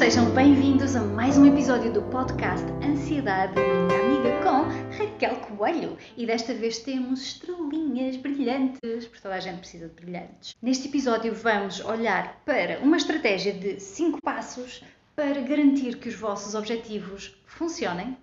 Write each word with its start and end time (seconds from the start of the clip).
sejam 0.00 0.30
bem-vindos 0.30 0.96
a 0.96 1.02
mais 1.02 1.36
um 1.36 1.44
episódio 1.44 1.92
do 1.92 2.00
podcast 2.04 2.64
Ansiedade 2.82 3.52
Minha 3.52 4.00
Amiga 4.00 4.42
com 4.42 4.96
Raquel 4.96 5.36
Coelho. 5.40 5.98
E 6.16 6.24
desta 6.24 6.54
vez 6.54 6.78
temos 6.78 7.20
estrelinhas 7.20 8.16
brilhantes, 8.16 9.06
porque 9.06 9.20
toda 9.20 9.34
a 9.34 9.40
gente 9.40 9.58
precisa 9.58 9.88
de 9.88 9.94
brilhantes. 9.94 10.56
Neste 10.62 10.88
episódio 10.88 11.34
vamos 11.34 11.84
olhar 11.84 12.40
para 12.46 12.78
uma 12.80 12.96
estratégia 12.96 13.52
de 13.52 13.78
5 13.78 14.22
passos 14.22 14.82
para 15.14 15.38
garantir 15.42 15.98
que 15.98 16.08
os 16.08 16.14
vossos 16.14 16.54
objetivos 16.54 17.38
funcionem. 17.44 18.16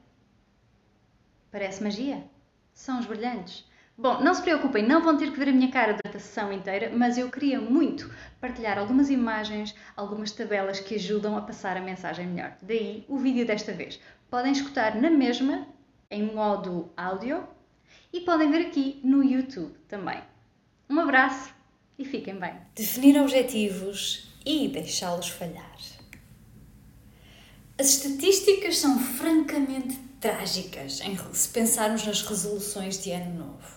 Parece 1.51 1.83
magia? 1.83 2.23
São 2.73 2.99
os 2.99 3.05
brilhantes. 3.05 3.66
Bom, 3.99 4.21
não 4.21 4.31
se 4.35 4.43
preocupem, 4.43 4.87
não 4.87 5.01
vão 5.01 5.17
ter 5.17 5.31
que 5.31 5.39
ver 5.39 5.49
a 5.49 5.51
minha 5.51 5.71
cara 5.71 5.93
durante 5.93 6.17
a 6.17 6.19
sessão 6.19 6.53
inteira, 6.53 6.91
mas 6.95 7.17
eu 7.17 7.31
queria 7.31 7.59
muito 7.59 8.13
partilhar 8.39 8.77
algumas 8.77 9.09
imagens, 9.09 9.73
algumas 9.95 10.31
tabelas 10.31 10.79
que 10.79 10.93
ajudam 10.93 11.35
a 11.35 11.41
passar 11.41 11.75
a 11.75 11.81
mensagem 11.81 12.27
melhor. 12.27 12.55
Daí 12.61 13.03
o 13.09 13.17
vídeo 13.17 13.43
desta 13.43 13.73
vez. 13.73 13.99
Podem 14.29 14.51
escutar 14.51 14.95
na 15.01 15.09
mesma, 15.09 15.67
em 16.11 16.31
modo 16.31 16.91
áudio, 16.95 17.43
e 18.13 18.21
podem 18.21 18.51
ver 18.51 18.67
aqui 18.67 19.01
no 19.03 19.23
YouTube 19.23 19.73
também. 19.87 20.21
Um 20.87 20.99
abraço 20.99 21.51
e 21.97 22.05
fiquem 22.05 22.35
bem. 22.35 22.53
Definir 22.75 23.19
objetivos 23.19 24.31
e 24.45 24.67
deixá-los 24.67 25.29
falhar. 25.29 25.75
As 27.79 27.87
estatísticas 27.87 28.77
são 28.77 28.99
francamente 28.99 29.97
trágicas 30.19 31.01
se 31.33 31.49
pensarmos 31.49 32.05
nas 32.05 32.21
resoluções 32.21 33.01
de 33.01 33.11
ano 33.11 33.39
novo. 33.39 33.76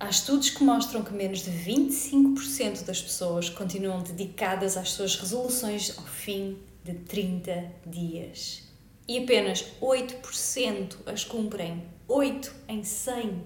Há 0.00 0.10
estudos 0.10 0.50
que 0.50 0.62
mostram 0.62 1.02
que 1.02 1.12
menos 1.12 1.40
de 1.40 1.50
25% 1.50 2.84
das 2.84 3.02
pessoas 3.02 3.50
continuam 3.50 4.00
dedicadas 4.00 4.76
às 4.76 4.92
suas 4.92 5.16
resoluções 5.16 5.98
ao 5.98 6.04
fim 6.04 6.56
de 6.84 6.94
30 6.94 7.64
dias. 7.84 8.62
E 9.08 9.18
apenas 9.18 9.66
8% 9.82 10.98
as 11.04 11.24
cumprem. 11.24 11.82
8 12.06 12.54
em 12.68 12.84
100 12.84 13.42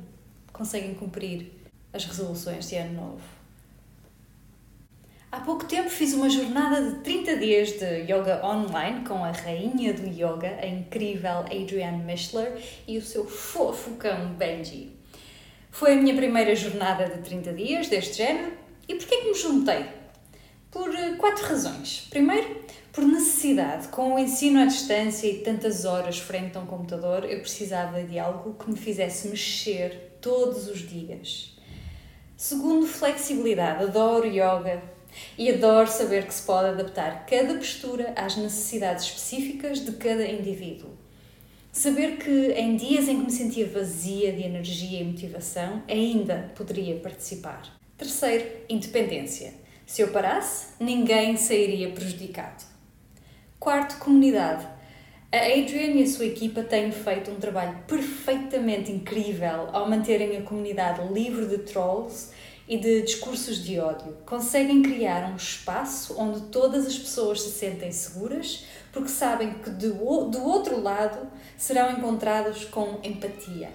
conseguem 0.52 0.92
cumprir 0.92 1.50
as 1.90 2.04
resoluções 2.04 2.68
de 2.68 2.76
ano 2.76 3.00
novo. 3.00 3.22
Há 5.30 5.40
pouco 5.40 5.64
tempo 5.64 5.88
fiz 5.88 6.12
uma 6.12 6.28
jornada 6.28 6.82
de 6.90 6.98
30 6.98 7.36
dias 7.38 7.70
de 7.70 8.02
yoga 8.02 8.46
online 8.46 9.06
com 9.06 9.24
a 9.24 9.30
rainha 9.30 9.94
do 9.94 10.06
yoga, 10.06 10.58
a 10.60 10.66
incrível 10.66 11.38
Adrienne 11.38 12.04
Mishler, 12.04 12.62
e 12.86 12.98
o 12.98 13.02
seu 13.02 13.26
fofo 13.26 13.92
cão 13.92 14.34
Benji. 14.34 15.00
Foi 15.72 15.94
a 15.94 15.96
minha 15.96 16.14
primeira 16.14 16.54
jornada 16.54 17.06
de 17.06 17.22
30 17.22 17.54
dias 17.54 17.88
deste 17.88 18.18
género. 18.18 18.52
E 18.86 18.94
porquê 18.94 19.16
que 19.16 19.28
me 19.28 19.34
juntei? 19.34 19.86
Por 20.70 20.94
eh, 20.94 21.14
quatro 21.16 21.46
razões. 21.46 22.06
Primeiro, 22.10 22.60
por 22.92 23.02
necessidade. 23.02 23.88
Com 23.88 24.14
o 24.14 24.18
ensino 24.18 24.60
à 24.60 24.66
distância 24.66 25.26
e 25.26 25.38
tantas 25.38 25.86
horas 25.86 26.18
frente 26.18 26.58
a 26.58 26.60
um 26.60 26.66
computador, 26.66 27.24
eu 27.24 27.40
precisava 27.40 28.02
de 28.02 28.18
algo 28.18 28.52
que 28.52 28.70
me 28.70 28.76
fizesse 28.76 29.28
mexer 29.28 30.18
todos 30.20 30.68
os 30.68 30.86
dias. 30.86 31.56
Segundo, 32.36 32.86
flexibilidade. 32.86 33.84
Adoro 33.84 34.26
yoga 34.26 34.82
e 35.38 35.50
adoro 35.50 35.88
saber 35.88 36.26
que 36.26 36.34
se 36.34 36.42
pode 36.42 36.68
adaptar 36.68 37.24
cada 37.24 37.54
postura 37.54 38.12
às 38.14 38.36
necessidades 38.36 39.06
específicas 39.06 39.80
de 39.80 39.92
cada 39.92 40.26
indivíduo. 40.26 41.01
Saber 41.72 42.18
que 42.18 42.52
em 42.52 42.76
dias 42.76 43.08
em 43.08 43.18
que 43.18 43.24
me 43.24 43.30
sentia 43.30 43.66
vazia 43.66 44.30
de 44.30 44.42
energia 44.42 45.00
e 45.00 45.04
motivação, 45.04 45.82
ainda 45.88 46.52
poderia 46.54 46.96
participar. 46.96 47.62
Terceiro, 47.96 48.46
independência. 48.68 49.54
Se 49.86 50.02
eu 50.02 50.08
parasse, 50.08 50.74
ninguém 50.78 51.34
sairia 51.38 51.90
prejudicado. 51.90 52.62
Quarto, 53.58 53.98
comunidade. 54.00 54.66
A 55.32 55.46
Adrian 55.46 55.94
e 55.94 56.02
a 56.02 56.06
sua 56.06 56.26
equipa 56.26 56.62
têm 56.62 56.92
feito 56.92 57.30
um 57.30 57.36
trabalho 57.36 57.78
perfeitamente 57.88 58.92
incrível 58.92 59.70
ao 59.72 59.88
manterem 59.88 60.36
a 60.36 60.42
comunidade 60.42 61.10
livre 61.10 61.46
de 61.46 61.56
trolls 61.62 62.32
e 62.68 62.76
de 62.76 63.00
discursos 63.00 63.64
de 63.64 63.80
ódio. 63.80 64.16
Conseguem 64.26 64.82
criar 64.82 65.32
um 65.32 65.36
espaço 65.36 66.16
onde 66.18 66.42
todas 66.42 66.86
as 66.86 66.98
pessoas 66.98 67.40
se 67.40 67.50
sentem 67.50 67.90
seguras, 67.90 68.66
porque 68.92 69.08
sabem 69.08 69.54
que 69.54 69.70
do, 69.70 70.28
do 70.28 70.44
outro 70.44 70.80
lado 70.80 71.26
serão 71.56 71.92
encontrados 71.92 72.66
com 72.66 73.00
empatia. 73.02 73.70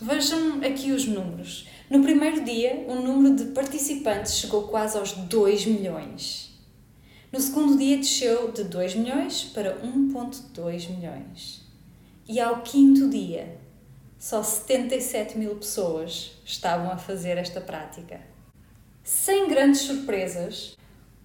Vejam 0.00 0.60
aqui 0.62 0.92
os 0.92 1.06
números. 1.06 1.66
No 1.88 2.02
primeiro 2.02 2.44
dia, 2.44 2.84
o 2.88 2.96
número 2.96 3.34
de 3.34 3.44
participantes 3.52 4.34
chegou 4.34 4.64
quase 4.64 4.98
aos 4.98 5.12
2 5.12 5.66
milhões. 5.66 6.52
No 7.32 7.40
segundo 7.40 7.78
dia, 7.78 7.96
desceu 7.96 8.52
de 8.52 8.64
2 8.64 8.96
milhões 8.96 9.44
para 9.44 9.80
1,2 9.80 10.90
milhões. 10.90 11.62
E 12.28 12.38
ao 12.40 12.62
quinto 12.62 13.08
dia, 13.08 13.58
só 14.18 14.42
77 14.42 15.38
mil 15.38 15.54
pessoas 15.56 16.32
estavam 16.44 16.90
a 16.90 16.96
fazer 16.96 17.38
esta 17.38 17.60
prática. 17.60 18.20
Sem 19.02 19.48
grandes 19.48 19.82
surpresas, 19.82 20.76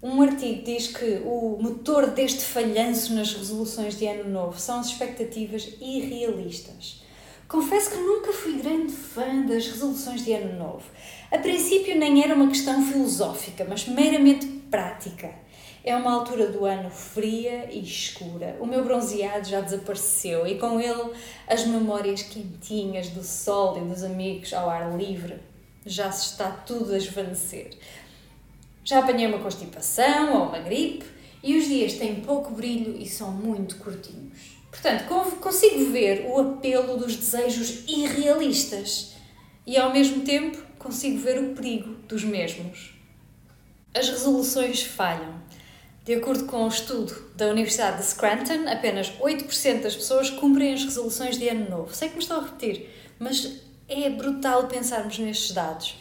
um 0.01 0.21
artigo 0.21 0.63
diz 0.63 0.87
que 0.87 1.21
o 1.25 1.57
motor 1.59 2.11
deste 2.11 2.45
falhanço 2.45 3.13
nas 3.13 3.33
resoluções 3.33 3.97
de 3.97 4.07
ano 4.07 4.29
novo 4.29 4.57
são 4.57 4.79
as 4.79 4.87
expectativas 4.87 5.73
irrealistas. 5.81 7.03
Confesso 7.49 7.91
que 7.91 7.97
nunca 7.97 8.31
fui 8.31 8.59
grande 8.61 8.93
fã 8.93 9.41
das 9.41 9.67
resoluções 9.67 10.23
de 10.23 10.31
ano 10.33 10.57
novo. 10.57 10.83
A 11.31 11.37
princípio 11.37 11.97
nem 11.97 12.23
era 12.23 12.33
uma 12.33 12.47
questão 12.47 12.85
filosófica, 12.85 13.65
mas 13.67 13.87
meramente 13.87 14.45
prática. 14.45 15.31
É 15.83 15.95
uma 15.95 16.13
altura 16.13 16.47
do 16.47 16.63
ano 16.63 16.89
fria 16.89 17.67
e 17.71 17.81
escura. 17.81 18.55
O 18.59 18.65
meu 18.65 18.83
bronzeado 18.83 19.49
já 19.49 19.59
desapareceu 19.59 20.45
e 20.45 20.57
com 20.57 20.79
ele 20.79 21.11
as 21.47 21.65
memórias 21.65 22.21
quentinhas 22.21 23.09
do 23.09 23.23
sol 23.23 23.77
e 23.77 23.81
dos 23.81 24.03
amigos 24.03 24.53
ao 24.53 24.69
ar 24.69 24.95
livre. 24.97 25.39
Já 25.85 26.11
se 26.11 26.31
está 26.31 26.51
tudo 26.51 26.93
a 26.93 26.97
esvanecer. 26.97 27.71
Já 28.89 28.97
apanhei 29.01 29.27
uma 29.27 29.37
constipação 29.37 30.33
ou 30.33 30.47
uma 30.47 30.57
gripe 30.57 31.05
e 31.43 31.55
os 31.55 31.67
dias 31.67 31.93
têm 31.93 32.21
pouco 32.21 32.49
brilho 32.49 32.99
e 32.99 33.07
são 33.07 33.31
muito 33.31 33.75
curtinhos. 33.75 34.57
Portanto, 34.71 35.03
consigo 35.39 35.91
ver 35.91 36.25
o 36.25 36.39
apelo 36.39 36.97
dos 36.97 37.15
desejos 37.15 37.83
irrealistas 37.87 39.13
e 39.63 39.77
ao 39.77 39.93
mesmo 39.93 40.23
tempo 40.23 40.57
consigo 40.79 41.19
ver 41.19 41.37
o 41.37 41.53
perigo 41.53 41.97
dos 42.07 42.23
mesmos. 42.23 42.95
As 43.93 44.09
resoluções 44.09 44.81
falham. 44.81 45.35
De 46.03 46.15
acordo 46.15 46.45
com 46.45 46.63
um 46.63 46.67
estudo 46.67 47.13
da 47.35 47.45
Universidade 47.45 47.97
de 47.97 48.05
Scranton, 48.05 48.67
apenas 48.67 49.11
8% 49.19 49.83
das 49.83 49.95
pessoas 49.95 50.31
cumprem 50.31 50.73
as 50.73 50.83
resoluções 50.83 51.37
de 51.37 51.47
ano 51.47 51.69
novo. 51.69 51.93
Sei 51.93 52.09
que 52.09 52.15
me 52.15 52.23
estou 52.23 52.37
a 52.37 52.43
repetir, 52.43 52.89
mas 53.19 53.61
é 53.87 54.09
brutal 54.09 54.65
pensarmos 54.67 55.19
nestes 55.19 55.51
dados 55.51 55.95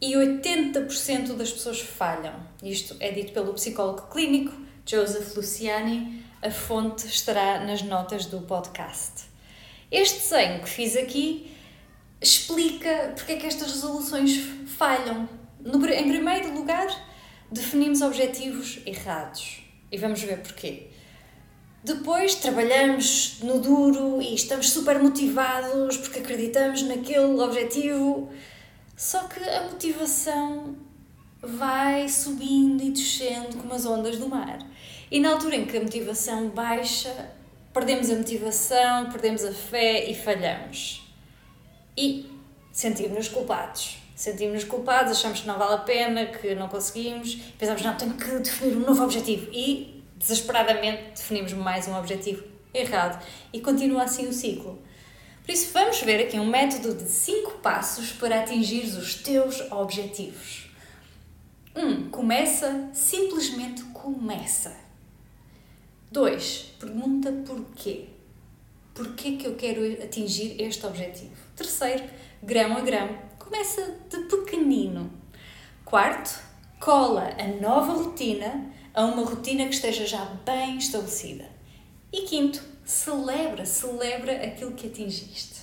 e 0.00 0.14
80% 0.14 1.34
das 1.34 1.52
pessoas 1.52 1.80
falham. 1.80 2.34
Isto 2.62 2.96
é 3.00 3.10
dito 3.10 3.32
pelo 3.32 3.52
psicólogo 3.54 4.08
clínico 4.08 4.52
Joseph 4.86 5.36
Luciani. 5.36 6.24
A 6.40 6.50
fonte 6.50 7.06
estará 7.06 7.60
nas 7.60 7.82
notas 7.82 8.24
do 8.24 8.40
podcast. 8.40 9.24
Este 9.90 10.20
desenho 10.20 10.62
que 10.62 10.68
fiz 10.68 10.96
aqui 10.96 11.54
explica 12.20 13.12
porque 13.14 13.32
é 13.32 13.36
que 13.36 13.46
estas 13.46 13.72
resoluções 13.72 14.38
falham. 14.78 15.28
No, 15.60 15.84
em 15.86 16.08
primeiro 16.08 16.54
lugar, 16.54 16.88
definimos 17.52 18.00
objetivos 18.00 18.78
errados. 18.86 19.62
E 19.92 19.98
vamos 19.98 20.22
ver 20.22 20.38
porquê. 20.38 20.88
Depois 21.82 22.34
trabalhamos 22.36 23.38
no 23.42 23.58
duro 23.58 24.20
e 24.22 24.34
estamos 24.34 24.70
super 24.70 24.98
motivados 24.98 25.96
porque 25.96 26.20
acreditamos 26.20 26.82
naquele 26.82 27.40
objetivo 27.40 28.30
só 29.00 29.26
que 29.28 29.42
a 29.42 29.62
motivação 29.62 30.76
vai 31.40 32.06
subindo 32.06 32.82
e 32.82 32.90
descendo 32.90 33.56
como 33.56 33.72
as 33.72 33.86
ondas 33.86 34.18
do 34.18 34.28
mar. 34.28 34.58
E 35.10 35.18
na 35.18 35.30
altura 35.30 35.56
em 35.56 35.64
que 35.64 35.78
a 35.78 35.80
motivação 35.80 36.50
baixa, 36.50 37.30
perdemos 37.72 38.10
a 38.10 38.16
motivação, 38.16 39.10
perdemos 39.10 39.42
a 39.42 39.54
fé 39.54 40.04
e 40.04 40.14
falhamos. 40.14 41.02
E 41.96 42.30
sentimos-nos 42.72 43.28
culpados. 43.28 43.96
Sentimos-nos 44.14 44.64
culpados, 44.64 45.12
achamos 45.12 45.40
que 45.40 45.46
não 45.46 45.56
vale 45.56 45.76
a 45.76 45.78
pena, 45.78 46.26
que 46.26 46.54
não 46.54 46.68
conseguimos, 46.68 47.36
pensamos, 47.58 47.80
não, 47.80 47.96
tenho 47.96 48.12
que 48.12 48.38
definir 48.40 48.76
um 48.76 48.80
novo 48.80 49.02
objetivo. 49.02 49.50
E 49.50 50.04
desesperadamente 50.18 51.12
definimos 51.16 51.54
mais 51.54 51.88
um 51.88 51.96
objetivo 51.96 52.44
errado. 52.74 53.24
E 53.50 53.62
continua 53.62 54.02
assim 54.02 54.28
o 54.28 54.32
ciclo. 54.34 54.78
Por 55.44 55.52
isso, 55.52 55.72
vamos 55.72 56.00
ver 56.02 56.20
aqui 56.26 56.38
um 56.38 56.46
método 56.46 56.94
de 56.94 57.08
5 57.08 57.58
passos 57.58 58.12
para 58.12 58.40
atingir 58.40 58.86
os 58.96 59.14
teus 59.14 59.60
objetivos. 59.70 60.70
1. 61.74 61.80
Um, 61.80 62.10
começa, 62.10 62.90
simplesmente 62.92 63.82
começa. 63.92 64.76
2. 66.12 66.74
Pergunta 66.78 67.32
porquê. 67.46 68.08
Porquê 68.94 69.36
que 69.36 69.46
eu 69.46 69.54
quero 69.54 69.80
atingir 70.02 70.60
este 70.60 70.84
objetivo? 70.84 71.34
Terceiro, 71.56 72.04
grão 72.42 72.76
a 72.76 72.80
grão. 72.80 73.08
Começa 73.38 73.96
de 74.08 74.18
pequenino. 74.24 75.10
Quarto, 75.84 76.38
cola 76.78 77.30
a 77.38 77.46
nova 77.60 77.92
rotina 77.92 78.70
a 78.92 79.04
uma 79.04 79.24
rotina 79.24 79.64
que 79.66 79.74
esteja 79.74 80.06
já 80.06 80.24
bem 80.44 80.78
estabelecida. 80.78 81.48
E 82.12 82.22
quinto, 82.22 82.62
celebra, 82.90 83.64
celebra 83.64 84.44
aquilo 84.44 84.72
que 84.72 84.88
atingiste. 84.88 85.60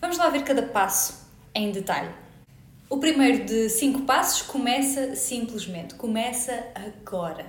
Vamos 0.00 0.18
lá 0.18 0.28
ver 0.28 0.44
cada 0.44 0.62
passo 0.62 1.26
em 1.54 1.72
detalhe. 1.72 2.10
O 2.88 2.98
primeiro 2.98 3.44
de 3.44 3.68
cinco 3.70 4.02
passos 4.02 4.42
começa 4.42 5.16
simplesmente, 5.16 5.94
começa 5.94 6.66
agora. 6.74 7.46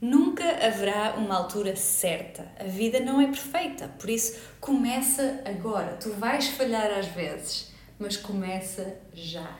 Nunca 0.00 0.44
haverá 0.66 1.14
uma 1.16 1.36
altura 1.36 1.76
certa. 1.76 2.50
A 2.58 2.64
vida 2.64 2.98
não 2.98 3.20
é 3.20 3.26
perfeita, 3.26 3.88
por 3.98 4.10
isso 4.10 4.38
começa 4.58 5.42
agora. 5.44 5.96
Tu 6.00 6.10
vais 6.10 6.48
falhar 6.48 6.90
às 6.98 7.06
vezes, 7.06 7.72
mas 7.98 8.16
começa 8.16 8.96
já. 9.12 9.58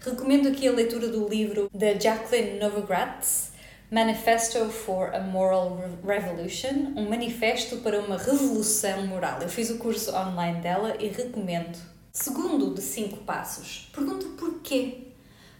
Recomendo 0.00 0.48
aqui 0.48 0.66
a 0.66 0.72
leitura 0.72 1.08
do 1.08 1.28
livro 1.28 1.70
da 1.74 1.92
Jacqueline 1.92 2.58
Novogratz, 2.58 3.49
Manifesto 3.92 4.70
for 4.70 5.12
a 5.12 5.18
Moral 5.18 5.76
Revolution, 6.06 6.92
um 6.94 7.08
manifesto 7.08 7.78
para 7.78 7.98
uma 7.98 8.16
revolução 8.16 9.04
moral. 9.08 9.42
Eu 9.42 9.48
fiz 9.48 9.68
o 9.68 9.78
curso 9.78 10.14
online 10.14 10.60
dela 10.60 10.94
e 11.00 11.08
recomendo. 11.08 11.76
Segundo 12.12 12.72
de 12.72 12.80
cinco 12.80 13.16
passos, 13.24 13.90
pergunta 13.92 14.26
porquê. 14.38 15.08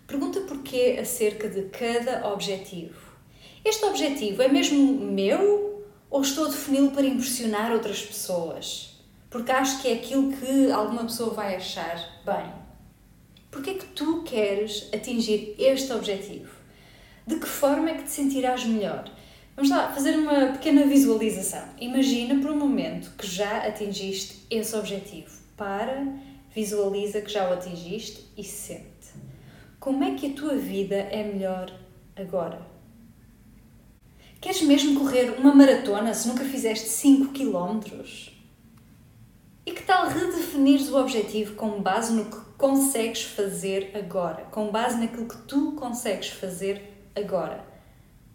Pergunta 0.06 0.42
porquê 0.42 0.96
acerca 1.02 1.48
de 1.48 1.62
cada 1.70 2.28
objetivo. 2.28 3.00
Este 3.64 3.84
objetivo 3.86 4.42
é 4.42 4.46
mesmo 4.46 4.78
meu 4.78 5.84
ou 6.08 6.22
estou 6.22 6.44
a 6.44 6.50
defini-lo 6.50 6.92
para 6.92 7.06
impressionar 7.06 7.72
outras 7.72 8.00
pessoas? 8.00 8.94
Porque 9.28 9.50
acho 9.50 9.82
que 9.82 9.88
é 9.88 9.94
aquilo 9.94 10.32
que 10.34 10.70
alguma 10.70 11.02
pessoa 11.02 11.34
vai 11.34 11.56
achar 11.56 12.22
bem. 12.24 12.52
Porquê 13.50 13.70
é 13.70 13.74
que 13.74 13.86
tu 13.86 14.22
queres 14.22 14.88
atingir 14.94 15.56
este 15.58 15.92
objetivo? 15.92 16.59
De 17.30 17.36
que 17.36 17.46
forma 17.46 17.90
é 17.90 17.94
que 17.94 18.02
te 18.02 18.10
sentirás 18.10 18.64
melhor? 18.64 19.08
Vamos 19.54 19.70
lá 19.70 19.92
fazer 19.92 20.16
uma 20.16 20.46
pequena 20.46 20.84
visualização. 20.84 21.62
Imagina 21.80 22.40
por 22.40 22.50
um 22.50 22.58
momento 22.58 23.12
que 23.16 23.24
já 23.24 23.58
atingiste 23.58 24.44
esse 24.50 24.74
objetivo. 24.74 25.30
Para, 25.56 26.08
visualiza 26.52 27.20
que 27.20 27.30
já 27.30 27.48
o 27.48 27.52
atingiste 27.52 28.26
e 28.36 28.42
sente. 28.42 28.82
Como 29.78 30.02
é 30.02 30.16
que 30.16 30.26
a 30.26 30.34
tua 30.34 30.56
vida 30.56 30.96
é 30.96 31.22
melhor 31.22 31.72
agora? 32.16 32.60
Queres 34.40 34.62
mesmo 34.62 34.98
correr 34.98 35.36
uma 35.38 35.54
maratona 35.54 36.12
se 36.12 36.26
nunca 36.26 36.44
fizeste 36.44 36.88
5 36.88 37.32
km? 37.32 38.02
E 39.64 39.70
que 39.70 39.84
tal 39.84 40.08
redefinires 40.08 40.88
o 40.88 40.98
objetivo 40.98 41.54
com 41.54 41.80
base 41.80 42.12
no 42.12 42.24
que 42.24 42.40
consegues 42.58 43.22
fazer 43.22 43.92
agora, 43.94 44.46
com 44.50 44.72
base 44.72 44.98
naquilo 44.98 45.28
que 45.28 45.38
tu 45.42 45.72
consegues 45.72 46.30
fazer 46.30 46.90
agora. 47.20 47.64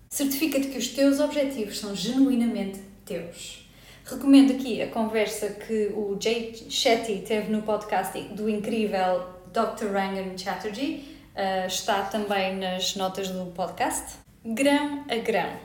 Certifica-te 0.09 0.67
que 0.67 0.77
os 0.77 0.87
teus 0.89 1.19
objetivos 1.19 1.79
são 1.79 1.95
genuinamente 1.95 2.79
teus. 3.03 3.67
Recomendo 4.05 4.53
aqui 4.53 4.81
a 4.81 4.87
conversa 4.87 5.49
que 5.49 5.87
o 5.87 6.17
Jay 6.21 6.53
Shetty 6.69 7.23
teve 7.27 7.51
no 7.51 7.63
podcast 7.63 8.19
do 8.35 8.49
incrível 8.49 9.27
Dr. 9.47 9.87
Rangan 9.91 10.37
Chatterjee. 10.37 11.15
Uh, 11.35 11.67
está 11.67 12.03
também 12.03 12.55
nas 12.55 12.95
notas 12.95 13.29
do 13.29 13.47
podcast. 13.47 14.17
Grão 14.45 15.03
a 15.09 15.15
grão, 15.15 15.57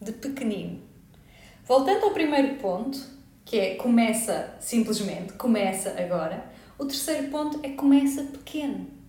de 0.00 0.12
pequenino. 0.12 0.80
Voltando 1.64 2.06
ao 2.06 2.10
primeiro 2.12 2.56
ponto, 2.56 2.98
que 3.44 3.58
é 3.58 3.74
começa 3.74 4.56
simplesmente, 4.58 5.34
começa 5.34 5.90
agora. 5.90 6.44
O 6.78 6.86
terceiro 6.86 7.28
ponto 7.28 7.60
é 7.62 7.68
começa 7.70 8.22
pequeno. 8.24 9.01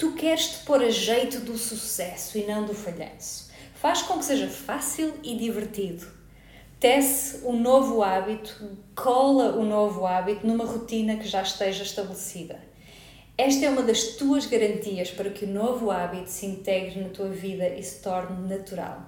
Tu 0.00 0.12
queres 0.12 0.46
te 0.46 0.64
pôr 0.64 0.82
a 0.82 0.88
jeito 0.88 1.40
do 1.40 1.58
sucesso 1.58 2.38
e 2.38 2.46
não 2.46 2.64
do 2.64 2.72
falhanço. 2.72 3.50
Faz 3.74 4.00
com 4.00 4.18
que 4.18 4.24
seja 4.24 4.48
fácil 4.48 5.12
e 5.22 5.36
divertido. 5.36 6.06
Tece 6.80 7.44
o 7.44 7.50
um 7.50 7.60
novo 7.60 8.02
hábito, 8.02 8.78
cola 8.94 9.52
o 9.56 9.60
um 9.60 9.68
novo 9.68 10.06
hábito 10.06 10.46
numa 10.46 10.64
rotina 10.64 11.16
que 11.16 11.28
já 11.28 11.42
esteja 11.42 11.82
estabelecida. 11.82 12.58
Esta 13.36 13.66
é 13.66 13.68
uma 13.68 13.82
das 13.82 14.16
tuas 14.16 14.46
garantias 14.46 15.10
para 15.10 15.28
que 15.28 15.44
o 15.44 15.48
novo 15.52 15.90
hábito 15.90 16.30
se 16.30 16.46
integre 16.46 16.98
na 16.98 17.10
tua 17.10 17.28
vida 17.28 17.68
e 17.68 17.82
se 17.82 18.00
torne 18.00 18.48
natural. 18.48 19.02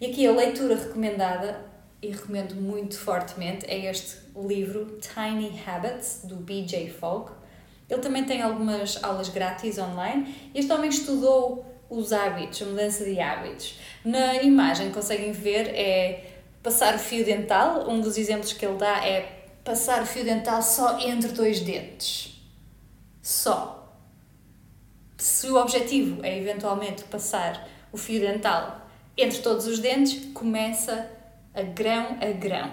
E 0.00 0.06
aqui 0.06 0.24
a 0.28 0.30
leitura 0.30 0.76
recomendada 0.76 1.60
e 2.00 2.06
recomendo 2.10 2.54
muito 2.54 2.96
fortemente 2.96 3.66
é 3.68 3.90
este 3.90 4.18
livro 4.36 4.96
Tiny 5.00 5.60
Habits 5.66 6.20
do 6.22 6.36
BJ 6.36 6.88
Fogg. 6.88 7.32
Ele 7.88 8.00
também 8.00 8.24
tem 8.24 8.42
algumas 8.42 9.02
aulas 9.02 9.28
grátis 9.28 9.78
online. 9.78 10.50
Este 10.54 10.72
homem 10.72 10.90
estudou 10.90 11.64
os 11.88 12.12
hábitos, 12.12 12.62
a 12.62 12.64
mudança 12.64 13.04
de 13.04 13.20
hábitos. 13.20 13.78
Na 14.04 14.42
imagem 14.42 14.90
conseguem 14.90 15.32
ver 15.32 15.68
é 15.68 16.32
passar 16.62 16.96
o 16.96 16.98
fio 16.98 17.24
dental. 17.24 17.88
Um 17.88 18.00
dos 18.00 18.18
exemplos 18.18 18.52
que 18.52 18.66
ele 18.66 18.76
dá 18.76 19.06
é 19.06 19.44
passar 19.64 20.02
o 20.02 20.06
fio 20.06 20.24
dental 20.24 20.60
só 20.62 20.98
entre 20.98 21.30
dois 21.30 21.60
dentes. 21.60 22.40
Só. 23.22 23.74
Se 25.16 25.48
o 25.48 25.56
objetivo 25.56 26.24
é 26.24 26.38
eventualmente 26.38 27.04
passar 27.04 27.68
o 27.92 27.96
fio 27.96 28.20
dental 28.20 28.86
entre 29.16 29.38
todos 29.38 29.66
os 29.66 29.78
dentes, 29.78 30.26
começa 30.34 31.10
a 31.54 31.62
grão 31.62 32.18
a 32.20 32.32
grão. 32.32 32.70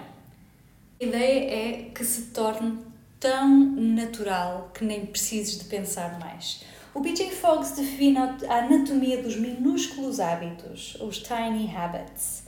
A 1.00 1.04
ideia 1.04 1.50
é 1.50 1.90
que 1.90 2.04
se 2.04 2.26
torne 2.26 2.78
tão 3.24 3.48
natural 3.74 4.70
que 4.74 4.84
nem 4.84 5.06
precises 5.06 5.58
de 5.58 5.64
pensar 5.64 6.20
mais. 6.20 6.62
O 6.94 7.00
BJ 7.00 7.30
Fogg 7.30 7.66
define 7.74 8.18
a 8.18 8.58
anatomia 8.58 9.22
dos 9.22 9.34
minúsculos 9.34 10.20
hábitos, 10.20 10.98
os 11.00 11.20
tiny 11.20 11.74
habits. 11.74 12.42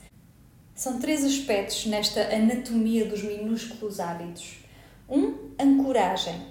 São 0.74 0.98
três 0.98 1.24
aspectos 1.24 1.86
nesta 1.86 2.20
anatomia 2.20 3.06
dos 3.06 3.22
minúsculos 3.22 3.98
hábitos. 3.98 4.58
Um, 5.08 5.34
ancoragem. 5.58 6.42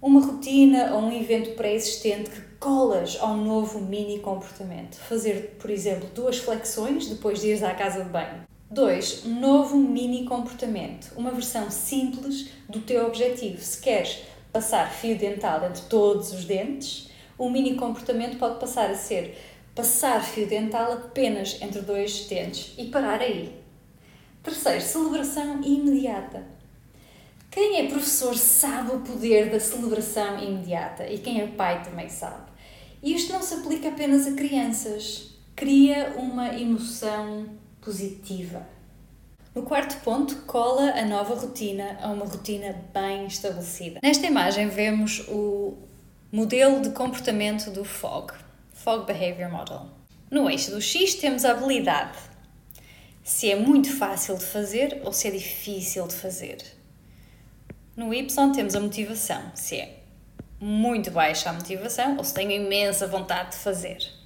Uma 0.00 0.20
rotina 0.20 0.96
ou 0.96 1.02
um 1.02 1.12
evento 1.12 1.54
pré-existente 1.54 2.30
que 2.30 2.40
colas 2.58 3.16
ao 3.20 3.36
novo 3.36 3.80
mini 3.80 4.18
comportamento. 4.18 4.96
Fazer, 4.96 5.56
por 5.60 5.70
exemplo, 5.70 6.08
duas 6.12 6.38
flexões 6.38 7.06
depois 7.06 7.40
de 7.40 7.50
ires 7.50 7.62
à 7.62 7.72
casa 7.72 8.02
de 8.02 8.10
banho. 8.10 8.42
2. 8.72 9.26
Um 9.26 9.38
novo 9.38 9.76
mini 9.76 10.24
comportamento, 10.24 11.12
uma 11.14 11.30
versão 11.30 11.70
simples 11.70 12.48
do 12.66 12.80
teu 12.80 13.06
objetivo. 13.06 13.60
Se 13.60 13.78
queres 13.78 14.20
passar 14.50 14.90
fio 14.90 15.16
dental 15.16 15.62
entre 15.66 15.82
todos 15.82 16.32
os 16.32 16.46
dentes, 16.46 17.10
o 17.36 17.50
mini 17.50 17.74
comportamento 17.74 18.38
pode 18.38 18.58
passar 18.58 18.90
a 18.90 18.94
ser 18.94 19.36
passar 19.74 20.24
fio 20.24 20.46
dental 20.46 20.90
apenas 20.92 21.60
entre 21.60 21.82
dois 21.82 22.26
dentes 22.26 22.72
e 22.78 22.86
parar 22.86 23.20
aí. 23.20 23.54
Terceiro, 24.42 24.80
celebração 24.80 25.62
imediata. 25.62 26.42
Quem 27.50 27.78
é 27.78 27.88
professor 27.88 28.34
sabe 28.34 28.96
o 28.96 29.00
poder 29.00 29.50
da 29.50 29.60
celebração 29.60 30.42
imediata 30.42 31.06
e 31.06 31.18
quem 31.18 31.42
é 31.42 31.46
pai 31.46 31.82
também 31.82 32.08
sabe. 32.08 32.50
E 33.02 33.14
isto 33.14 33.34
não 33.34 33.42
se 33.42 33.52
aplica 33.52 33.88
apenas 33.88 34.26
a 34.26 34.32
crianças. 34.32 35.34
Cria 35.54 36.14
uma 36.16 36.58
emoção 36.58 37.60
positiva. 37.82 38.66
No 39.54 39.64
quarto 39.64 40.02
ponto, 40.02 40.34
cola 40.46 40.92
a 40.92 41.04
nova 41.04 41.34
rotina 41.34 41.98
a 42.00 42.08
uma 42.08 42.24
rotina 42.24 42.74
bem 42.94 43.26
estabelecida. 43.26 44.00
Nesta 44.02 44.26
imagem 44.26 44.68
vemos 44.68 45.20
o 45.28 45.76
modelo 46.32 46.80
de 46.80 46.90
comportamento 46.90 47.70
do 47.70 47.84
FOG, 47.84 48.32
FOG 48.72 49.04
Behavior 49.04 49.50
Model. 49.50 49.88
No 50.30 50.48
eixo 50.48 50.70
do 50.70 50.80
X 50.80 51.16
temos 51.16 51.44
a 51.44 51.50
habilidade, 51.50 52.16
se 53.22 53.50
é 53.50 53.56
muito 53.56 53.94
fácil 53.94 54.38
de 54.38 54.44
fazer 54.44 55.02
ou 55.04 55.12
se 55.12 55.28
é 55.28 55.30
difícil 55.30 56.06
de 56.08 56.14
fazer. 56.14 56.56
No 57.94 58.14
Y 58.14 58.52
temos 58.52 58.74
a 58.74 58.80
motivação, 58.80 59.52
se 59.54 59.76
é 59.76 60.02
muito 60.58 61.10
baixa 61.10 61.50
a 61.50 61.52
motivação 61.52 62.16
ou 62.16 62.24
se 62.24 62.32
tenho 62.32 62.52
imensa 62.52 63.06
vontade 63.06 63.50
de 63.50 63.56
fazer. 63.56 64.21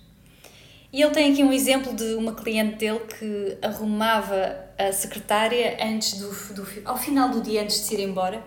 E 0.93 1.03
ele 1.03 1.11
tem 1.11 1.33
aqui 1.33 1.43
um 1.43 1.53
exemplo 1.53 1.95
de 1.95 2.15
uma 2.15 2.35
cliente 2.35 2.77
dele 2.77 3.01
que 3.01 3.59
arrumava 3.61 4.65
a 4.79 4.93
secretária 4.93 5.77
antes 5.83 6.19
do, 6.19 6.55
do 6.55 6.67
ao 6.85 6.97
final 6.97 7.29
do 7.31 7.41
dia 7.41 7.63
antes 7.63 7.81
de 7.81 7.87
se 7.87 7.95
ir 7.95 8.01
embora 8.01 8.43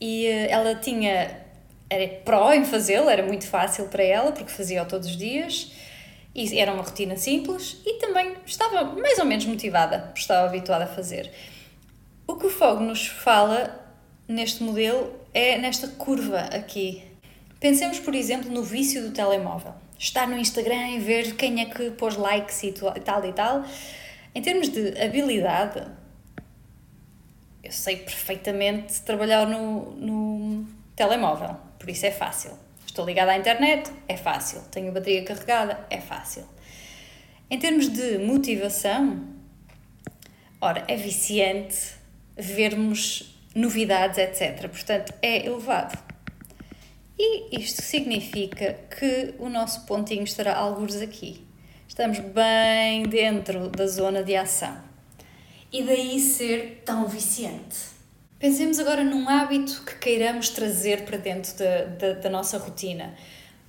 e 0.00 0.26
eh, 0.26 0.50
ela 0.50 0.74
tinha 0.74 1.46
era 1.90 2.06
pró 2.22 2.52
em 2.52 2.64
fazê-lo, 2.64 3.08
era 3.08 3.22
muito 3.22 3.46
fácil 3.46 3.86
para 3.86 4.02
ela 4.02 4.32
porque 4.32 4.50
fazia-o 4.50 4.84
todos 4.86 5.08
os 5.08 5.16
dias 5.16 5.72
e 6.34 6.58
era 6.58 6.72
uma 6.72 6.82
rotina 6.82 7.16
simples 7.16 7.80
e 7.86 7.94
também 7.94 8.36
estava 8.44 8.84
mais 8.94 9.18
ou 9.18 9.24
menos 9.24 9.46
motivada, 9.46 10.12
estava 10.14 10.46
habituada 10.46 10.84
a 10.84 10.88
fazer. 10.88 11.32
O 12.26 12.36
que 12.36 12.46
o 12.46 12.50
Fogo 12.50 12.80
nos 12.82 13.06
fala 13.06 13.80
neste 14.28 14.62
modelo 14.62 15.10
é 15.32 15.56
nesta 15.56 15.88
curva 15.88 16.40
aqui. 16.40 17.02
Pensemos, 17.58 17.98
por 17.98 18.14
exemplo, 18.14 18.50
no 18.50 18.62
vício 18.62 19.02
do 19.02 19.12
telemóvel 19.12 19.74
estar 19.98 20.26
no 20.26 20.38
Instagram 20.38 20.90
e 20.90 21.00
ver 21.00 21.34
quem 21.34 21.60
é 21.60 21.64
que 21.64 21.90
pôs 21.90 22.16
likes 22.16 22.62
e 22.62 22.72
tal 22.72 23.24
e 23.24 23.32
tal. 23.32 23.64
Em 24.34 24.40
termos 24.40 24.68
de 24.68 25.00
habilidade, 25.02 25.82
eu 27.62 27.72
sei 27.72 27.96
perfeitamente 27.96 29.00
trabalhar 29.02 29.46
no, 29.46 29.90
no 29.96 30.66
telemóvel, 30.94 31.56
por 31.78 31.90
isso 31.90 32.06
é 32.06 32.10
fácil. 32.10 32.52
Estou 32.86 33.04
ligada 33.04 33.32
à 33.32 33.36
internet, 33.36 33.92
é 34.08 34.16
fácil. 34.16 34.62
Tenho 34.70 34.90
bateria 34.92 35.22
carregada, 35.24 35.86
é 35.90 36.00
fácil. 36.00 36.44
Em 37.50 37.58
termos 37.58 37.88
de 37.88 38.18
motivação, 38.18 39.24
ora, 40.60 40.84
é 40.88 40.96
viciante 40.96 41.76
vermos 42.36 43.34
novidades, 43.54 44.18
etc. 44.18 44.68
Portanto, 44.68 45.12
é 45.22 45.46
elevado. 45.46 46.07
E 47.18 47.60
isto 47.60 47.82
significa 47.82 48.74
que 48.96 49.34
o 49.40 49.48
nosso 49.48 49.84
pontinho 49.86 50.22
estará 50.22 50.56
alguns 50.56 50.94
aqui. 50.96 51.44
Estamos 51.88 52.20
bem 52.20 53.02
dentro 53.08 53.68
da 53.70 53.88
zona 53.88 54.22
de 54.22 54.36
ação. 54.36 54.80
E 55.72 55.82
daí 55.82 56.20
ser 56.20 56.82
tão 56.84 57.08
viciante. 57.08 57.76
Pensemos 58.38 58.78
agora 58.78 59.02
num 59.02 59.28
hábito 59.28 59.82
que 59.84 59.96
queiramos 59.96 60.50
trazer 60.50 61.04
para 61.04 61.16
dentro 61.16 61.58
da, 61.58 61.84
da, 61.86 62.12
da 62.20 62.30
nossa 62.30 62.56
rotina. 62.56 63.16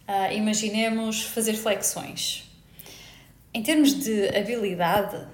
Uh, 0.07 0.31
imaginemos 0.31 1.23
fazer 1.23 1.55
flexões. 1.55 2.47
Em 3.51 3.63
termos 3.63 3.93
de 3.95 4.27
habilidade, 4.37 5.25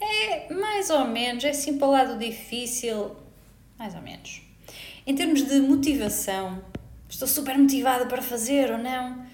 é 0.00 0.52
mais 0.52 0.90
ou 0.90 1.06
menos, 1.08 1.42
é 1.42 1.50
assim 1.50 1.76
para 1.76 1.88
o 1.88 1.90
lado 1.90 2.18
difícil, 2.18 3.16
mais 3.76 3.96
ou 3.96 4.00
menos. 4.00 4.43
Em 5.06 5.14
termos 5.14 5.42
de 5.42 5.60
motivação, 5.60 6.64
estou 7.08 7.28
super 7.28 7.58
motivada 7.58 8.06
para 8.06 8.22
fazer 8.22 8.70
ou 8.70 8.78
não? 8.78 9.26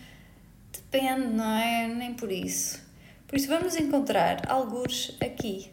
Depende, 0.73 1.29
não 1.29 1.57
é? 1.57 1.87
Nem 1.87 2.13
por 2.13 2.33
isso. 2.33 2.83
Por 3.29 3.37
isso, 3.37 3.47
vamos 3.47 3.77
encontrar 3.77 4.51
alguns 4.51 5.17
aqui. 5.21 5.71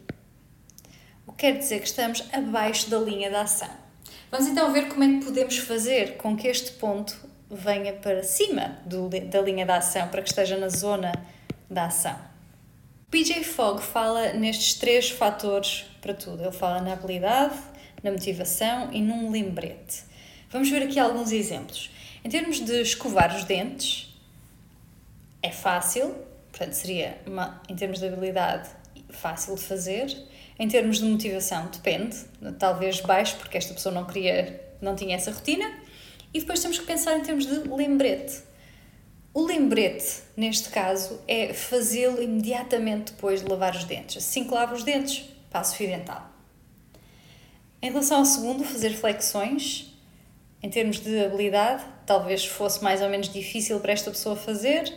O 1.26 1.32
que 1.32 1.38
quer 1.38 1.58
dizer 1.58 1.80
que 1.80 1.88
estamos 1.88 2.22
abaixo 2.32 2.88
da 2.88 2.98
linha 3.00 3.28
da 3.28 3.40
ação. 3.40 3.70
Vamos 4.30 4.46
então 4.46 4.72
ver 4.72 4.88
como 4.88 5.02
é 5.02 5.08
que 5.08 5.24
podemos 5.24 5.58
fazer 5.58 6.16
com 6.16 6.36
que 6.36 6.46
este 6.46 6.70
ponto 6.72 7.16
venha 7.50 7.94
para 7.94 8.22
cima 8.22 8.78
do, 8.86 9.08
da 9.08 9.40
linha 9.40 9.66
da 9.66 9.78
ação, 9.78 10.06
para 10.08 10.22
que 10.22 10.28
esteja 10.28 10.56
na 10.56 10.68
zona 10.68 11.10
da 11.68 11.86
ação. 11.86 12.16
PJ 13.10 13.42
Fogg 13.42 13.82
fala 13.82 14.34
nestes 14.34 14.74
três 14.74 15.10
fatores 15.10 15.86
para 16.00 16.14
tudo. 16.14 16.42
Ele 16.42 16.52
fala 16.52 16.80
na 16.80 16.92
habilidade, 16.92 17.58
na 18.02 18.10
motivação 18.10 18.90
e 18.92 19.00
num 19.00 19.30
lembrete. 19.30 20.02
Vamos 20.50 20.70
ver 20.70 20.82
aqui 20.82 20.98
alguns 20.98 21.32
exemplos. 21.32 21.90
Em 22.24 22.30
termos 22.30 22.60
de 22.60 22.80
escovar 22.80 23.34
os 23.36 23.44
dentes, 23.44 24.14
é 25.42 25.50
fácil, 25.50 26.14
portanto, 26.50 26.72
seria, 26.72 27.18
uma, 27.26 27.60
em 27.68 27.76
termos 27.76 27.98
de 27.98 28.06
habilidade, 28.06 28.68
fácil 29.10 29.54
de 29.54 29.62
fazer. 29.62 30.16
Em 30.58 30.66
termos 30.68 30.98
de 30.98 31.04
motivação, 31.04 31.68
depende, 31.70 32.16
talvez 32.58 33.00
baixo, 33.00 33.36
porque 33.36 33.56
esta 33.56 33.72
pessoa 33.74 33.94
não 33.94 34.04
queria, 34.04 34.60
não 34.80 34.96
tinha 34.96 35.14
essa 35.16 35.30
rotina. 35.30 35.70
E 36.34 36.40
depois 36.40 36.60
temos 36.60 36.78
que 36.78 36.86
pensar 36.86 37.16
em 37.16 37.22
termos 37.22 37.46
de 37.46 37.68
lembrete. 37.68 38.42
O 39.32 39.46
lembrete, 39.46 40.22
neste 40.36 40.68
caso, 40.70 41.20
é 41.28 41.54
fazê-lo 41.54 42.20
imediatamente 42.20 43.12
depois 43.12 43.42
de 43.42 43.48
lavar 43.48 43.74
os 43.76 43.84
dentes. 43.84 44.16
Assim 44.16 44.44
que 44.44 44.52
lavo 44.52 44.74
os 44.74 44.82
dentes, 44.82 45.24
passo 45.50 45.76
fio 45.76 45.86
dental. 45.86 46.37
Em 47.80 47.90
relação 47.90 48.18
ao 48.18 48.24
segundo, 48.24 48.64
fazer 48.64 48.90
flexões, 48.90 49.96
em 50.60 50.68
termos 50.68 50.98
de 50.98 51.24
habilidade, 51.24 51.84
talvez 52.04 52.44
fosse 52.44 52.82
mais 52.82 53.00
ou 53.00 53.08
menos 53.08 53.28
difícil 53.28 53.78
para 53.78 53.92
esta 53.92 54.10
pessoa 54.10 54.34
fazer. 54.34 54.92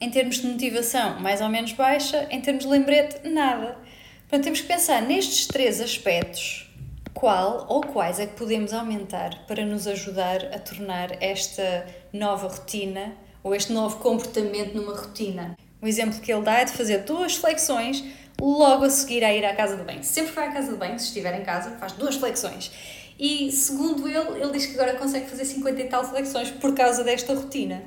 Em 0.00 0.10
termos 0.10 0.36
de 0.36 0.46
motivação, 0.46 1.20
mais 1.20 1.42
ou 1.42 1.50
menos 1.50 1.72
baixa. 1.72 2.26
Em 2.30 2.40
termos 2.40 2.64
de 2.64 2.70
lembrete, 2.70 3.28
nada. 3.28 3.76
Portanto, 4.22 4.44
temos 4.44 4.62
que 4.62 4.66
pensar 4.66 5.02
nestes 5.02 5.46
três 5.46 5.80
aspectos 5.82 6.70
qual 7.12 7.66
ou 7.68 7.82
quais 7.82 8.18
é 8.18 8.26
que 8.26 8.34
podemos 8.34 8.72
aumentar 8.72 9.46
para 9.46 9.66
nos 9.66 9.86
ajudar 9.86 10.46
a 10.46 10.58
tornar 10.58 11.22
esta 11.22 11.86
nova 12.10 12.48
rotina 12.48 13.14
ou 13.44 13.54
este 13.54 13.70
novo 13.70 13.98
comportamento 13.98 14.74
numa 14.74 14.96
rotina. 14.96 15.54
O 15.82 15.86
exemplo 15.86 16.20
que 16.20 16.32
ele 16.32 16.42
dá 16.42 16.60
é 16.60 16.64
de 16.64 16.72
fazer 16.72 16.98
duas 17.04 17.36
flexões 17.36 18.02
logo 18.50 18.84
a 18.84 18.90
seguir 18.90 19.22
a 19.24 19.32
ir 19.32 19.44
à 19.44 19.54
casa 19.54 19.76
de 19.76 19.84
banho. 19.84 20.02
Sempre 20.02 20.32
vai 20.32 20.48
à 20.48 20.52
casa 20.52 20.72
de 20.72 20.78
banho, 20.78 20.98
se 20.98 21.06
estiver 21.06 21.38
em 21.38 21.44
casa, 21.44 21.76
faz 21.78 21.92
duas 21.92 22.16
flexões. 22.16 22.72
E 23.18 23.52
segundo 23.52 24.08
ele, 24.08 24.42
ele 24.42 24.52
diz 24.52 24.66
que 24.66 24.74
agora 24.74 24.96
consegue 24.96 25.28
fazer 25.28 25.44
50 25.44 25.80
e 25.80 25.84
tal 25.84 26.04
flexões 26.04 26.50
por 26.50 26.74
causa 26.74 27.04
desta 27.04 27.34
rotina. 27.34 27.84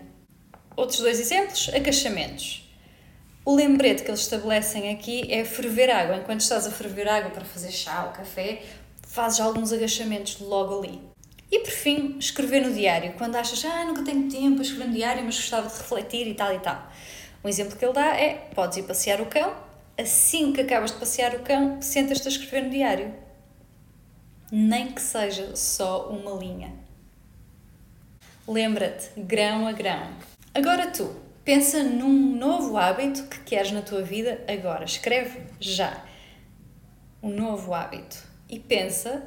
Outros 0.78 1.00
dois 1.00 1.20
exemplos, 1.20 1.70
agachamentos. 1.74 2.70
O 3.44 3.54
lembrete 3.54 4.04
que 4.04 4.10
eles 4.10 4.22
estabelecem 4.22 4.92
aqui 4.92 5.32
é 5.32 5.44
ferver 5.44 5.90
água. 5.92 6.18
Enquanto 6.18 6.42
estás 6.42 6.66
a 6.66 6.72
ferver 6.72 7.08
água 7.08 7.32
para 7.32 7.44
fazer 7.44 7.72
chá 7.72 8.06
ou 8.06 8.12
café, 8.12 8.64
fazes 9.06 9.40
alguns 9.40 9.74
agachamentos 9.74 10.40
logo 10.40 10.80
ali. 10.80 11.02
E 11.52 11.60
por 11.60 11.72
fim, 11.72 12.18
escrever 12.18 12.62
no 12.66 12.74
diário. 12.74 13.14
Quando 13.18 13.36
achas, 13.36 13.64
ah, 13.66 13.86
nunca 13.86 14.04
tenho 14.04 14.30
tempo 14.30 14.56
para 14.56 14.64
escrever 14.64 14.88
no 14.88 14.94
diário, 14.94 15.24
mas 15.24 15.36
gostava 15.36 15.68
de 15.68 15.76
refletir 15.76 16.28
e 16.28 16.34
tal 16.34 16.54
e 16.56 16.60
tal. 16.60 16.90
Um 17.44 17.50
exemplo 17.50 17.76
que 17.76 17.86
ele 17.86 17.94
dá 17.94 18.18
é: 18.18 18.50
podes 18.56 18.78
ir 18.78 18.84
passear 18.84 19.22
o 19.22 19.28
cão, 19.28 19.54
assim 19.98 20.52
que 20.52 20.62
acabas 20.62 20.92
de 20.92 20.98
passear 20.98 21.36
o 21.36 21.40
cão, 21.40 21.82
sentas-te 21.82 22.28
a 22.28 22.32
escrever 22.32 22.64
no 22.64 22.70
diário. 22.70 23.14
Nem 24.52 24.92
que 24.92 25.02
seja 25.02 25.56
só 25.56 26.10
uma 26.10 26.32
linha. 26.32 26.74
Lembra-te, 28.48 29.20
grão 29.20 29.68
a 29.68 29.72
grão. 29.72 30.14
Agora 30.54 30.88
tu, 30.88 31.16
pensa 31.44 31.84
num 31.84 32.36
novo 32.36 32.78
hábito 32.78 33.24
que 33.28 33.40
queres 33.40 33.72
na 33.72 33.82
tua 33.82 34.02
vida 34.02 34.44
agora. 34.48 34.86
Escreve 34.86 35.42
já. 35.60 36.04
Um 37.24 37.30
novo 37.30 37.74
hábito 37.74 38.24
e 38.48 38.60
pensa 38.60 39.24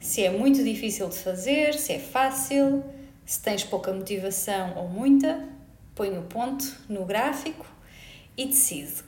se 0.00 0.24
é 0.24 0.30
muito 0.30 0.62
difícil 0.62 1.08
de 1.08 1.18
fazer, 1.18 1.74
se 1.74 1.92
é 1.92 1.98
fácil, 1.98 2.84
se 3.24 3.40
tens 3.40 3.62
pouca 3.62 3.92
motivação 3.92 4.76
ou 4.76 4.88
muita, 4.88 5.48
põe 5.94 6.16
o 6.16 6.22
ponto 6.22 6.64
no 6.88 7.04
gráfico 7.04 7.66
e 8.36 8.46
decide 8.46 9.07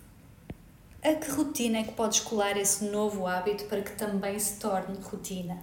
a 1.02 1.14
que 1.14 1.30
rotina 1.30 1.78
é 1.78 1.83
que 1.83 1.92
podes 1.92 2.21
colar 2.21 2.57
esse 2.57 2.85
novo 2.85 3.26
hábito 3.26 3.64
para 3.64 3.80
que 3.80 3.92
também 3.92 4.38
se 4.38 4.59
torne 4.59 4.99
rotina. 5.02 5.59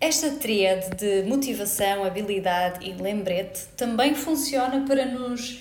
Esta 0.00 0.30
tríade 0.30 0.90
de 0.90 1.28
motivação, 1.28 2.04
habilidade 2.04 2.88
e 2.88 2.92
lembrete 2.92 3.66
também 3.76 4.14
funciona 4.14 4.86
para 4.86 5.04
nos 5.06 5.60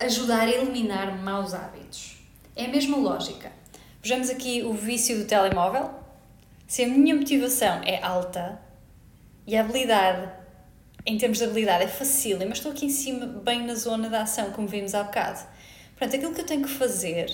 ajudar 0.00 0.48
a 0.48 0.50
eliminar 0.50 1.16
maus 1.16 1.54
hábitos. 1.54 2.16
É 2.56 2.64
a 2.64 2.68
mesma 2.68 2.96
lógica. 2.96 3.52
Vejamos 4.02 4.28
aqui 4.28 4.62
o 4.64 4.72
vício 4.72 5.18
do 5.18 5.24
telemóvel, 5.24 5.90
se 6.66 6.82
a 6.82 6.88
minha 6.88 7.14
motivação 7.14 7.80
é 7.84 8.02
alta 8.02 8.60
e 9.46 9.56
a 9.56 9.60
habilidade, 9.60 10.28
em 11.04 11.16
termos 11.16 11.38
de 11.38 11.44
habilidade, 11.44 11.84
é 11.84 11.88
fácil, 11.88 12.38
mas 12.40 12.58
estou 12.58 12.72
aqui 12.72 12.86
em 12.86 12.90
cima, 12.90 13.24
bem 13.24 13.64
na 13.64 13.74
zona 13.76 14.08
da 14.08 14.22
ação, 14.22 14.50
como 14.50 14.66
vimos 14.66 14.94
há 14.96 15.04
bocado. 15.04 15.46
Portanto, 15.96 16.16
aquilo 16.16 16.34
que 16.34 16.40
eu 16.40 16.46
tenho 16.46 16.62
que 16.62 16.70
fazer 16.70 17.30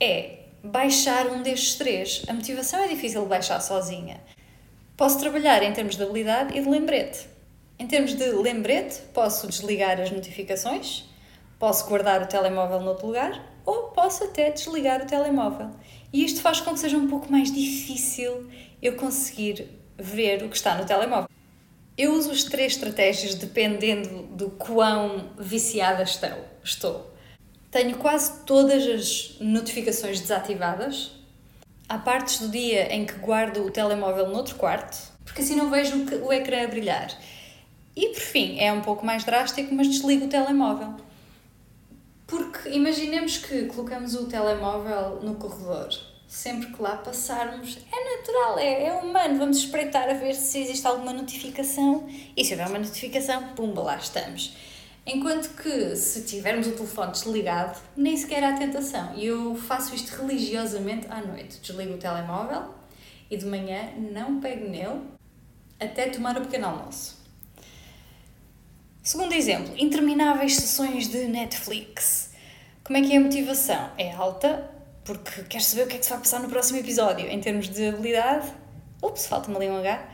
é 0.00 0.38
baixar 0.62 1.26
um 1.26 1.42
destes 1.42 1.76
três. 1.76 2.22
A 2.28 2.32
motivação 2.32 2.80
é 2.80 2.88
difícil 2.88 3.22
de 3.22 3.28
baixar 3.28 3.60
sozinha. 3.60 4.20
Posso 4.96 5.18
trabalhar 5.18 5.62
em 5.62 5.72
termos 5.72 5.96
de 5.96 6.02
habilidade 6.02 6.56
e 6.56 6.62
de 6.62 6.68
lembrete. 6.68 7.28
Em 7.78 7.86
termos 7.86 8.14
de 8.14 8.24
lembrete, 8.32 9.00
posso 9.14 9.46
desligar 9.46 10.00
as 10.00 10.10
notificações, 10.10 11.04
posso 11.58 11.88
guardar 11.88 12.22
o 12.22 12.26
telemóvel 12.26 12.80
noutro 12.80 13.06
lugar 13.06 13.40
ou 13.64 13.90
posso 13.90 14.24
até 14.24 14.50
desligar 14.50 15.02
o 15.02 15.06
telemóvel. 15.06 15.70
E 16.12 16.24
isto 16.24 16.40
faz 16.40 16.60
com 16.60 16.72
que 16.72 16.80
seja 16.80 16.96
um 16.96 17.08
pouco 17.08 17.30
mais 17.30 17.52
difícil 17.52 18.50
eu 18.82 18.96
conseguir 18.96 19.68
ver 19.96 20.42
o 20.42 20.48
que 20.48 20.56
está 20.56 20.74
no 20.74 20.84
telemóvel. 20.84 21.28
Eu 21.96 22.14
uso 22.14 22.30
as 22.30 22.44
três 22.44 22.72
estratégias 22.72 23.34
dependendo 23.34 24.22
do 24.34 24.50
quão 24.50 25.30
viciada 25.38 26.02
estou. 26.02 27.12
Tenho 27.70 27.98
quase 27.98 28.44
todas 28.46 28.86
as 28.86 29.36
notificações 29.40 30.20
desativadas. 30.20 31.12
Há 31.86 31.98
partes 31.98 32.40
do 32.40 32.48
dia 32.48 32.94
em 32.94 33.04
que 33.04 33.14
guardo 33.14 33.64
o 33.64 33.70
telemóvel 33.70 34.28
noutro 34.28 34.56
quarto, 34.56 34.96
porque 35.24 35.42
assim 35.42 35.54
não 35.54 35.70
vejo 35.70 36.06
o 36.22 36.32
ecrã 36.32 36.64
a 36.64 36.66
brilhar. 36.66 37.10
E 37.94 38.08
por 38.08 38.20
fim, 38.20 38.58
é 38.58 38.72
um 38.72 38.80
pouco 38.80 39.04
mais 39.04 39.24
drástico, 39.24 39.74
mas 39.74 39.88
desligo 39.88 40.26
o 40.26 40.28
telemóvel. 40.28 40.94
Porque 42.26 42.68
imaginemos 42.70 43.38
que 43.38 43.64
colocamos 43.64 44.14
o 44.14 44.26
telemóvel 44.26 45.20
no 45.22 45.34
corredor. 45.34 45.88
Sempre 46.28 46.72
que 46.72 46.82
lá 46.82 46.98
passarmos, 46.98 47.78
é 47.90 48.16
natural, 48.16 48.58
é, 48.58 48.84
é 48.84 48.92
humano. 48.92 49.38
Vamos 49.38 49.58
espreitar 49.58 50.08
a 50.08 50.12
ver 50.12 50.34
se 50.34 50.60
existe 50.60 50.86
alguma 50.86 51.12
notificação. 51.12 52.06
E 52.36 52.44
se 52.44 52.52
houver 52.52 52.68
uma 52.68 52.78
notificação, 52.78 53.48
pumba, 53.54 53.82
lá 53.82 53.96
estamos. 53.96 54.54
Enquanto 55.10 55.48
que 55.56 55.96
se 55.96 56.20
tivermos 56.20 56.66
o 56.66 56.72
telefone 56.72 57.12
desligado, 57.12 57.78
nem 57.96 58.14
sequer 58.14 58.44
há 58.44 58.52
tentação. 58.52 59.14
E 59.14 59.24
eu 59.24 59.54
faço 59.56 59.94
isto 59.94 60.14
religiosamente 60.20 61.06
à 61.08 61.22
noite. 61.22 61.60
Desligo 61.60 61.94
o 61.94 61.96
telemóvel 61.96 62.74
e 63.30 63.36
de 63.38 63.46
manhã 63.46 63.90
não 63.96 64.38
pego 64.38 64.68
nele 64.68 65.00
até 65.80 66.10
tomar 66.10 66.36
o 66.36 66.42
pequeno 66.42 66.66
almoço. 66.66 67.16
Segundo 69.02 69.32
exemplo, 69.32 69.72
intermináveis 69.78 70.56
sessões 70.56 71.08
de 71.08 71.26
Netflix. 71.26 72.34
Como 72.84 72.98
é 72.98 73.00
que 73.00 73.14
é 73.14 73.16
a 73.16 73.20
motivação? 73.20 73.90
É 73.96 74.12
alta, 74.12 74.70
porque 75.04 75.42
queres 75.44 75.68
saber 75.68 75.84
o 75.84 75.86
que 75.86 75.96
é 75.96 75.98
que 75.98 76.04
se 76.04 76.10
vai 76.10 76.18
passar 76.18 76.40
no 76.40 76.50
próximo 76.50 76.80
episódio. 76.80 77.26
Em 77.26 77.40
termos 77.40 77.70
de 77.70 77.86
habilidade, 77.86 78.52
ups, 79.02 79.26
falta-me 79.26 79.56
ali 79.56 79.70
um 79.70 79.78
H, 79.78 80.06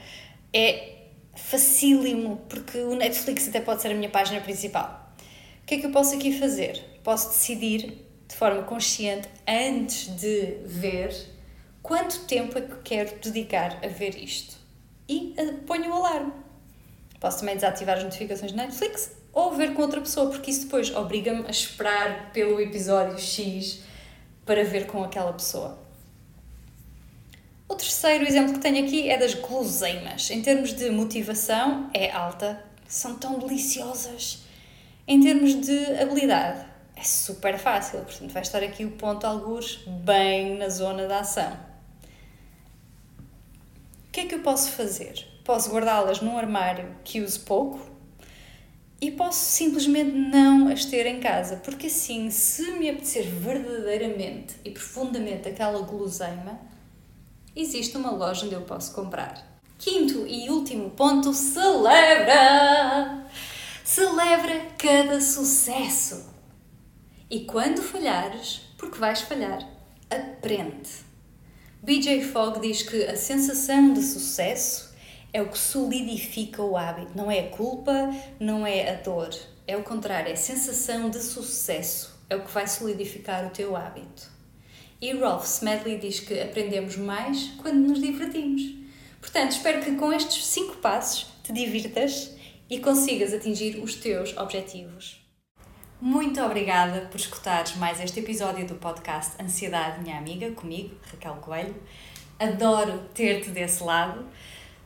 é 0.53 0.94
facílimo, 1.37 2.39
porque 2.49 2.79
o 2.79 2.95
Netflix 2.95 3.49
até 3.49 3.61
pode 3.61 3.83
ser 3.83 3.89
a 3.89 3.95
minha 3.95 4.11
página 4.11 4.41
principal. 4.41 5.13
O 5.63 5.67
que 5.67 5.77
é 5.77 5.79
que 5.79 5.87
eu 5.87 5.91
posso 5.91 6.15
aqui 6.15 6.39
fazer? 6.39 6.83
Posso 7.03 7.29
decidir 7.29 8.05
de 8.29 8.35
forma 8.35 8.63
consciente, 8.63 9.29
antes 9.47 10.09
de 10.17 10.59
ver, 10.65 11.15
quanto 11.83 12.21
tempo 12.21 12.59
é 12.59 12.63
que 12.63 12.77
quero 12.83 13.19
dedicar 13.21 13.79
a 13.85 13.89
ver 13.89 14.17
isto. 14.17 14.57
E 15.09 15.35
eh, 15.37 15.53
ponho 15.67 15.91
o 15.91 15.95
alarme. 15.95 16.33
Posso 17.21 17.41
também 17.41 17.55
desativar 17.55 17.99
as 17.99 18.05
notificações 18.05 18.51
de 18.51 18.57
Netflix 18.57 19.13
ou 19.33 19.53
ver 19.53 19.75
com 19.75 19.83
outra 19.83 20.01
pessoa, 20.01 20.31
porque 20.31 20.51
isso 20.51 20.65
depois 20.65 20.95
obriga-me 20.95 21.47
a 21.47 21.51
esperar 21.51 22.33
pelo 22.33 22.61
episódio 22.61 23.19
X 23.19 23.81
para 24.45 24.65
ver 24.65 24.87
com 24.87 25.03
aquela 25.03 25.33
pessoa. 25.33 25.84
O 27.67 27.75
terceiro 27.75 28.27
exemplo 28.27 28.53
que 28.53 28.61
tenho 28.61 28.85
aqui 28.85 29.09
é 29.09 29.17
das 29.17 29.33
guloseimas. 29.35 30.31
Em 30.31 30.43
termos 30.43 30.75
de 30.75 30.91
motivação, 30.91 31.89
é 31.95 32.11
alta, 32.11 32.63
são 32.87 33.17
tão 33.17 33.39
deliciosas. 33.39 34.45
Em 35.09 35.21
termos 35.21 35.55
de 35.55 36.01
habilidade, 36.01 36.65
é 36.95 37.03
super 37.03 37.59
fácil, 37.59 38.01
portanto 38.01 38.33
vai 38.33 38.43
estar 38.43 38.63
aqui 38.63 38.85
o 38.85 38.93
ponto 38.93 39.27
algures 39.27 39.79
bem 39.87 40.59
na 40.59 40.69
zona 40.69 41.07
da 41.07 41.21
ação. 41.21 41.53
O 44.09 44.13
que 44.13 44.21
é 44.21 44.27
que 44.27 44.35
eu 44.35 44.41
posso 44.41 44.73
fazer? 44.73 45.27
Posso 45.43 45.71
guardá-las 45.71 46.21
num 46.21 46.37
armário 46.37 46.95
que 47.03 47.23
uso 47.23 47.41
pouco 47.41 47.91
e 49.01 49.11
posso 49.11 49.39
simplesmente 49.39 50.13
não 50.13 50.69
as 50.69 50.85
ter 50.85 51.07
em 51.07 51.19
casa, 51.19 51.57
porque 51.57 51.87
assim, 51.87 52.31
se 52.31 52.73
me 52.73 52.91
apetecer 52.91 53.25
verdadeiramente 53.25 54.55
e 54.65 54.71
profundamente 54.71 55.49
aquela 55.49 55.81
guloseima, 55.83 56.74
existe 57.55 57.97
uma 57.97 58.11
loja 58.11 58.47
onde 58.47 58.55
eu 58.55 58.63
posso 58.63 58.93
comprar. 58.93 59.61
Quinto 59.79 60.27
e 60.27 60.49
último 60.51 60.91
ponto, 60.91 61.33
celebra! 61.35 63.27
Celebra 63.85 64.67
cada 64.79 65.21
sucesso! 65.21 66.33
E 67.31 67.41
quando 67.41 67.83
falhares, 67.83 68.63
porque 68.79 68.99
vais 68.99 69.23
falhar, 69.23 69.67
aprende. 70.11 71.05
BJ 71.83 72.23
Fogg 72.23 72.61
diz 72.61 72.83
que 72.83 73.05
a 73.05 73.17
sensação 73.17 73.93
de 73.93 74.03
sucesso 74.03 74.95
é 75.33 75.43
o 75.43 75.49
que 75.49 75.59
solidifica 75.59 76.63
o 76.63 76.77
hábito, 76.77 77.13
não 77.17 77.31
é 77.31 77.41
a 77.41 77.51
culpa, 77.51 77.93
não 78.39 78.67
é 78.67 78.91
a 78.91 79.03
dor. 79.03 79.31
É 79.67 79.77
o 79.77 79.83
contrário, 79.83 80.29
é 80.29 80.33
a 80.33 80.37
sensação 80.37 81.11
de 81.11 81.19
sucesso, 81.19 82.15
é 82.31 82.37
o 82.37 82.45
que 82.45 82.53
vai 82.53 82.69
solidificar 82.69 83.47
o 83.47 83.51
teu 83.51 83.75
hábito. 83.75 84.34
E 85.05 85.13
Rolf 85.13 85.45
Smedley 85.45 85.99
diz 85.99 86.21
que 86.21 86.41
aprendemos 86.41 86.97
mais 86.97 87.51
quando 87.59 87.77
nos 87.77 88.01
divertimos. 88.01 88.63
Portanto, 89.21 89.51
espero 89.51 89.85
que 89.85 89.97
com 89.97 90.11
estes 90.11 90.47
5 90.47 90.77
passos 90.77 91.27
te 91.43 91.53
divirtas 91.53 92.35
e 92.71 92.81
consigas 92.81 93.35
atingir 93.35 93.83
os 93.83 93.97
teus 93.97 94.35
objetivos. 94.35 95.23
Muito 96.01 96.41
obrigada 96.41 97.03
por 97.11 97.21
escutares 97.21 97.77
mais 97.77 98.01
este 98.01 98.21
episódio 98.21 98.67
do 98.67 98.77
podcast 98.77 99.35
Ansiedade 99.43 100.01
Minha 100.01 100.17
Amiga, 100.17 100.51
comigo, 100.53 100.97
Raquel 101.13 101.35
Coelho. 101.35 101.77
Adoro 102.39 103.01
ter-te 103.13 103.51
desse 103.51 103.85
lado. 103.85 104.25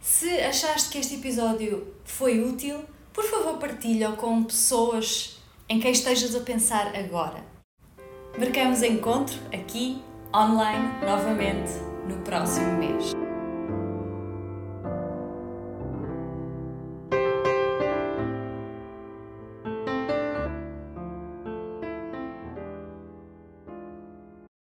Se 0.00 0.28
achaste 0.40 0.90
que 0.90 0.98
este 0.98 1.14
episódio 1.14 1.94
foi 2.04 2.42
útil, 2.42 2.84
por 3.12 3.22
favor 3.22 3.56
partilha 3.58 4.10
com 4.10 4.42
pessoas 4.42 5.38
em 5.68 5.78
quem 5.78 5.92
estejas 5.92 6.34
a 6.34 6.40
pensar 6.40 6.96
agora. 6.96 7.46
Marcamos 8.37 8.82
encontro 8.82 9.37
aqui, 9.52 10.00
online, 10.35 10.90
novamente, 11.02 11.73
no 12.06 12.16
próximo 12.18 12.73
mês. 12.78 13.17